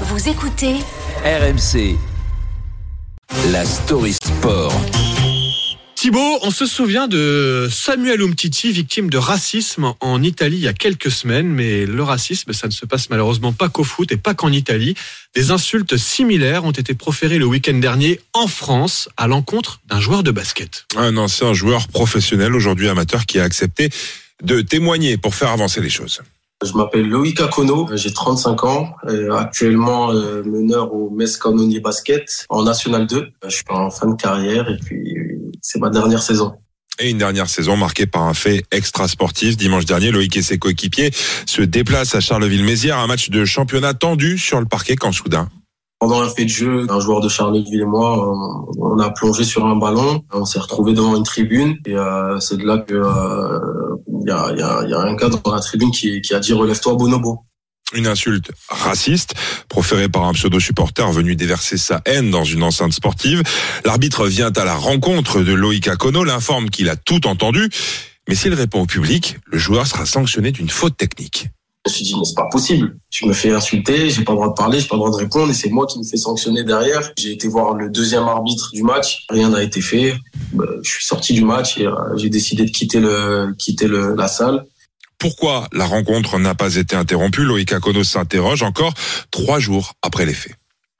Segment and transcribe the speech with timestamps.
[0.00, 0.74] Vous écoutez
[1.24, 1.96] RMC.
[3.52, 4.72] La story sport.
[5.94, 10.72] Thibaut, on se souvient de Samuel Umtiti, victime de racisme en Italie il y a
[10.72, 14.34] quelques semaines, mais le racisme, ça ne se passe malheureusement pas qu'au foot et pas
[14.34, 14.96] qu'en Italie.
[15.36, 20.24] Des insultes similaires ont été proférées le week-end dernier en France à l'encontre d'un joueur
[20.24, 20.86] de basket.
[20.96, 23.90] Un ancien joueur professionnel, aujourd'hui amateur, qui a accepté
[24.42, 26.20] de témoigner pour faire avancer les choses.
[26.64, 32.46] Je m'appelle Loïc Akono, j'ai 35 ans, euh, actuellement euh, meneur au Metz Canonier Basket
[32.48, 33.28] en National 2.
[33.44, 35.14] Je suis en fin de carrière et puis
[35.60, 36.54] c'est ma dernière saison.
[36.98, 39.56] Et une dernière saison marquée par un fait extra sportif.
[39.56, 41.10] Dimanche dernier, Loïc et ses coéquipiers
[41.44, 45.48] se déplacent à Charleville-Mézières, un match de championnat tendu sur le parquet quand soudain.
[45.98, 48.32] Pendant un fait de jeu, un joueur de Charleville et moi,
[48.78, 52.58] on a plongé sur un ballon, on s'est retrouvé devant une tribune et euh, c'est
[52.58, 52.94] de là que
[54.24, 56.94] y, y, a, y, a, un gars dans la tribune qui, qui a dit relève-toi
[56.94, 57.44] Bonobo
[57.92, 59.34] une insulte raciste
[59.68, 63.42] proférée par un pseudo-supporter venu déverser sa haine dans une enceinte sportive.
[63.84, 67.68] L'arbitre vient à la rencontre de Loïc Akono, l'informe qu'il a tout entendu,
[68.28, 71.50] mais s'il répond au public, le joueur sera sanctionné d'une faute technique.
[71.86, 72.96] Je me suis dit, mais c'est pas possible.
[73.10, 75.16] Je me fais insulter, j'ai pas le droit de parler, j'ai pas le droit de
[75.16, 77.12] répondre, et c'est moi qui me fais sanctionner derrière.
[77.18, 80.14] J'ai été voir le deuxième arbitre du match, rien n'a été fait.
[80.54, 84.14] Bah, je suis sorti du match et euh, j'ai décidé de quitter le, quitter le,
[84.14, 84.64] la salle.
[85.18, 87.44] Pourquoi la rencontre n'a pas été interrompue?
[87.44, 88.94] Loïc Akono s'interroge encore
[89.30, 90.54] trois jours après les faits.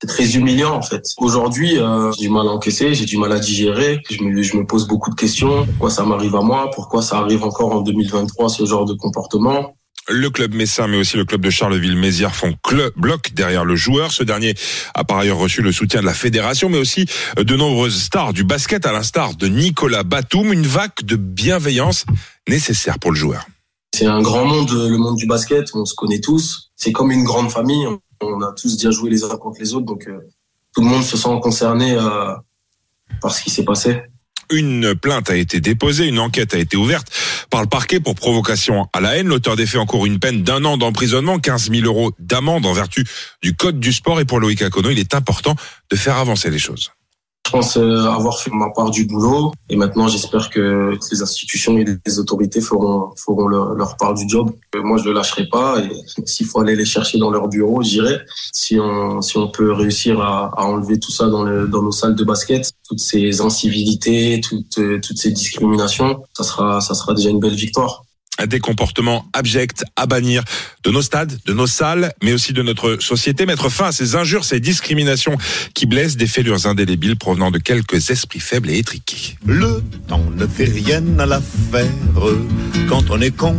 [0.00, 1.04] C'est très humiliant en fait.
[1.16, 4.02] Aujourd'hui, euh, j'ai du mal à encaisser, j'ai du mal à digérer.
[4.10, 5.64] Je me, je me pose beaucoup de questions.
[5.64, 6.70] Pourquoi ça m'arrive à moi?
[6.74, 9.74] Pourquoi ça arrive encore en 2023 ce genre de comportement?
[10.08, 14.12] Le club Messin, mais aussi le club de Charleville-Mézières font club, bloc derrière le joueur.
[14.12, 14.54] Ce dernier
[14.94, 18.44] a par ailleurs reçu le soutien de la fédération, mais aussi de nombreuses stars du
[18.44, 20.52] basket, à l'instar de Nicolas Batum.
[20.52, 22.04] Une vague de bienveillance
[22.48, 23.46] nécessaire pour le joueur.
[23.94, 25.70] C'est un grand monde, le monde du basket.
[25.74, 26.70] On se connaît tous.
[26.76, 27.86] C'est comme une grande famille.
[28.20, 30.18] On a tous déjà joué les uns contre les autres, donc euh,
[30.74, 32.34] tout le monde se sent concerné euh,
[33.20, 34.02] par ce qui s'est passé.
[34.50, 37.08] Une plainte a été déposée, une enquête a été ouverte
[37.50, 39.28] par le parquet pour provocation à la haine.
[39.28, 43.04] L'auteur des faits encourt une peine d'un an d'emprisonnement, 15 000 euros d'amende en vertu
[43.42, 44.20] du code du sport.
[44.20, 45.56] Et pour Loïc Akono, il est important
[45.90, 46.92] de faire avancer les choses.
[47.46, 51.78] Je pense euh, avoir fait ma part du boulot et maintenant j'espère que les institutions
[51.78, 54.50] et les autorités feront, feront leur, part du job.
[54.74, 55.90] Euh, moi je le lâcherai pas et
[56.26, 58.18] s'il faut aller les chercher dans leur bureau, j'irai.
[58.52, 61.92] Si on, si on peut réussir à, à enlever tout ça dans, le, dans nos
[61.92, 67.14] salles de basket, toutes ces incivilités, toutes, euh, toutes ces discriminations, ça sera, ça sera
[67.14, 68.05] déjà une belle victoire
[68.44, 70.42] des comportements abjects à bannir
[70.84, 73.46] de nos stades, de nos salles, mais aussi de notre société.
[73.46, 75.36] Mettre fin à ces injures, ces discriminations
[75.74, 79.38] qui blessent des fêlures indélébiles provenant de quelques esprits faibles et étriqués.
[79.46, 81.86] Le temps ne fait rien à l'affaire
[82.88, 83.56] quand on est con.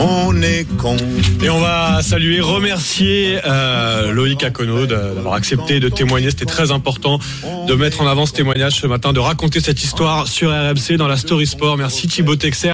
[0.00, 0.96] On est con.
[1.42, 6.30] Et on va saluer, remercier euh, Loïc Akono d'avoir accepté de témoigner.
[6.30, 7.18] C'était très important
[7.66, 11.08] de mettre en avant ce témoignage ce matin, de raconter cette histoire sur RMC dans
[11.08, 11.76] la Story Sport.
[11.76, 12.66] Merci Thibaut Texer.